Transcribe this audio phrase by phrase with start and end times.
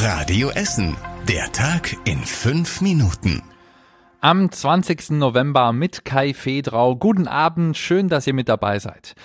[0.00, 0.96] Radio Essen.
[1.26, 3.42] Der Tag in fünf Minuten.
[4.20, 5.10] Am 20.
[5.10, 6.94] November mit Kai Fedrau.
[6.94, 9.16] Guten Abend, schön, dass ihr mit dabei seid.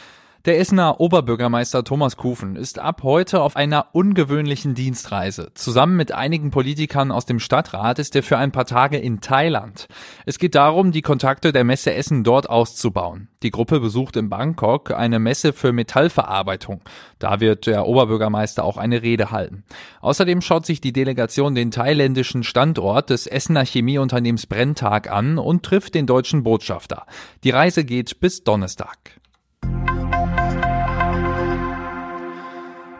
[0.45, 5.51] Der Essener Oberbürgermeister Thomas Kufen ist ab heute auf einer ungewöhnlichen Dienstreise.
[5.53, 9.87] Zusammen mit einigen Politikern aus dem Stadtrat ist er für ein paar Tage in Thailand.
[10.25, 13.29] Es geht darum, die Kontakte der Messe Essen dort auszubauen.
[13.41, 16.81] Die Gruppe besucht in Bangkok eine Messe für Metallverarbeitung.
[17.19, 19.63] Da wird der Oberbürgermeister auch eine Rede halten.
[20.01, 25.95] Außerdem schaut sich die Delegation den thailändischen Standort des Essener Chemieunternehmens Brenntag an und trifft
[25.95, 27.05] den deutschen Botschafter.
[27.45, 29.22] Die Reise geht bis Donnerstag.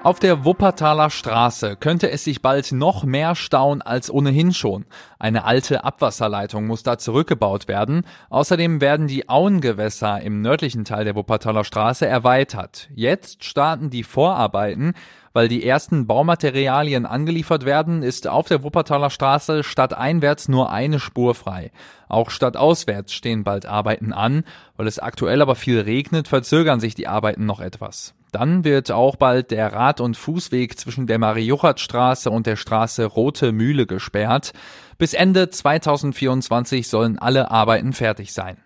[0.04, 4.86] Auf der Wuppertaler Straße könnte es sich bald noch mehr stauen als ohnehin schon.
[5.24, 8.06] Eine alte Abwasserleitung muss da zurückgebaut werden.
[8.30, 12.90] Außerdem werden die Auengewässer im nördlichen Teil der Wuppertaler Straße erweitert.
[12.94, 14.96] Jetzt starten die Vorarbeiten.
[15.32, 21.36] Weil die ersten Baumaterialien angeliefert werden, ist auf der Wuppertaler Straße stadteinwärts nur eine Spur
[21.36, 21.72] frei.
[22.10, 24.44] Auch stadtauswärts stehen bald Arbeiten an.
[24.76, 28.14] Weil es aktuell aber viel regnet, verzögern sich die Arbeiten noch etwas.
[28.34, 33.52] Dann wird auch bald der Rad- und Fußweg zwischen der Marie-Juchat-Straße und der Straße Rote
[33.52, 34.54] Mühle gesperrt.
[34.98, 38.58] Bis Ende 2024 sollen alle Arbeiten fertig sein.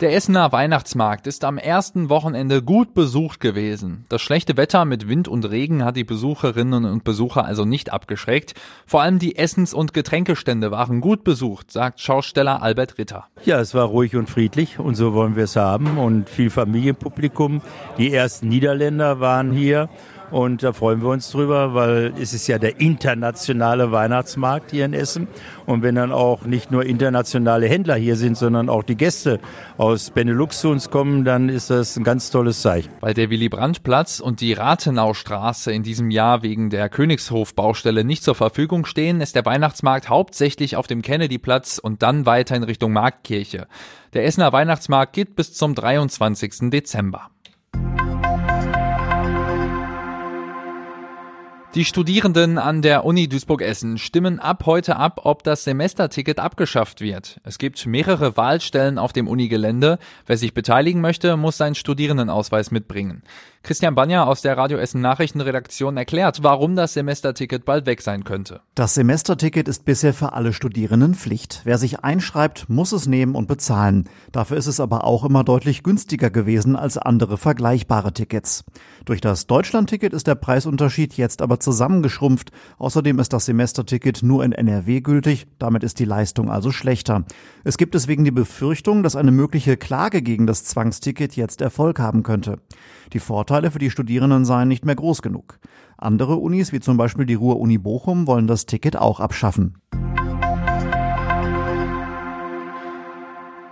[0.00, 4.04] Der Essener Weihnachtsmarkt ist am ersten Wochenende gut besucht gewesen.
[4.08, 8.54] Das schlechte Wetter mit Wind und Regen hat die Besucherinnen und Besucher also nicht abgeschreckt.
[8.86, 13.28] Vor allem die Essens- und Getränkestände waren gut besucht, sagt Schausteller Albert Ritter.
[13.44, 17.62] Ja, es war ruhig und friedlich und so wollen wir es haben und viel Familienpublikum.
[17.96, 19.88] Die ersten Niederländer waren hier
[20.34, 24.92] und da freuen wir uns drüber, weil es ist ja der internationale Weihnachtsmarkt hier in
[24.92, 25.28] Essen.
[25.64, 29.38] Und wenn dann auch nicht nur internationale Händler hier sind, sondern auch die Gäste
[29.78, 32.90] aus Benelux zu uns kommen, dann ist das ein ganz tolles Zeichen.
[32.98, 38.86] Weil der Willy-Brandt-Platz und die Rathenaustraße in diesem Jahr wegen der Königshof-Baustelle nicht zur Verfügung
[38.86, 43.68] stehen, ist der Weihnachtsmarkt hauptsächlich auf dem Kennedy-Platz und dann weiter in Richtung Marktkirche.
[44.14, 46.70] Der Essener Weihnachtsmarkt geht bis zum 23.
[46.70, 47.30] Dezember.
[51.74, 57.40] Die Studierenden an der Uni Duisburg-Essen stimmen ab heute ab, ob das Semesterticket abgeschafft wird.
[57.42, 59.98] Es gibt mehrere Wahlstellen auf dem Unigelände.
[60.24, 63.24] Wer sich beteiligen möchte, muss seinen Studierendenausweis mitbringen.
[63.64, 68.60] Christian Banja aus der Radio Essen Nachrichtenredaktion erklärt, warum das Semesterticket bald weg sein könnte.
[68.74, 71.62] Das Semesterticket ist bisher für alle Studierenden Pflicht.
[71.64, 74.08] Wer sich einschreibt, muss es nehmen und bezahlen.
[74.32, 78.64] Dafür ist es aber auch immer deutlich günstiger gewesen als andere vergleichbare Tickets.
[79.06, 82.52] Durch das Deutschlandticket ist der Preisunterschied jetzt aber zusammengeschrumpft.
[82.78, 85.48] Außerdem ist das Semesterticket nur in NRW gültig.
[85.58, 87.24] Damit ist die Leistung also schlechter.
[87.64, 92.22] Es gibt deswegen die Befürchtung, dass eine mögliche Klage gegen das Zwangsticket jetzt Erfolg haben
[92.22, 92.58] könnte.
[93.12, 95.58] Die Vorteile für die Studierenden seien nicht mehr groß genug.
[95.96, 99.78] Andere Unis, wie zum Beispiel die Ruhr-Uni Bochum, wollen das Ticket auch abschaffen.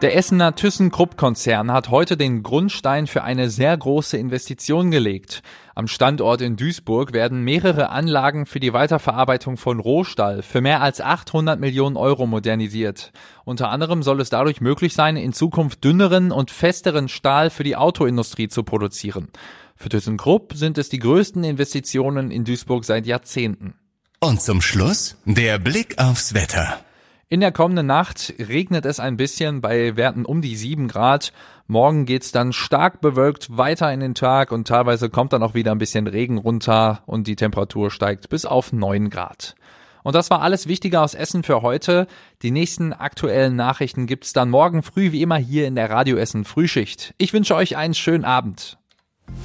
[0.02, 5.44] Der Essener ThyssenKrupp-Konzern hat heute den Grundstein für eine sehr große Investition gelegt.
[5.76, 11.00] Am Standort in Duisburg werden mehrere Anlagen für die Weiterverarbeitung von Rohstall für mehr als
[11.00, 13.12] 800 Millionen Euro modernisiert.
[13.44, 17.76] Unter anderem soll es dadurch möglich sein, in Zukunft dünneren und festeren Stahl für die
[17.76, 19.28] Autoindustrie zu produzieren.
[19.76, 23.74] Für ThyssenKrupp sind es die größten Investitionen in Duisburg seit Jahrzehnten.
[24.18, 26.80] Und zum Schluss der Blick aufs Wetter.
[27.32, 31.32] In der kommenden Nacht regnet es ein bisschen bei Werten um die sieben Grad.
[31.66, 35.72] Morgen geht's dann stark bewölkt weiter in den Tag und teilweise kommt dann auch wieder
[35.72, 39.54] ein bisschen Regen runter und die Temperatur steigt bis auf neun Grad.
[40.02, 42.06] Und das war alles Wichtige aus Essen für heute.
[42.42, 46.44] Die nächsten aktuellen Nachrichten gibt's dann morgen früh wie immer hier in der Radio Essen
[46.44, 47.14] Frühschicht.
[47.16, 48.76] Ich wünsche euch einen schönen Abend.